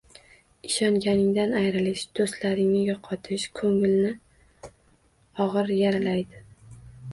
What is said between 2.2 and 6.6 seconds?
doʻstlaringni yoʻqotish koʻngilni ogʻir yaralaydi